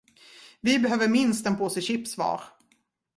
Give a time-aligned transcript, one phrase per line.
[0.61, 2.43] Vi behöver minst en påse chips var.